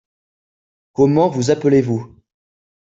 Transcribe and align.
Comment 0.93 1.29
vous 1.29 1.51
appelez-vous? 1.51 2.17